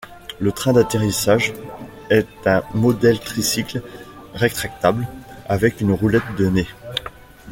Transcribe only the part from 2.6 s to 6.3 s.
modèle tricycle rétractable avec une roulette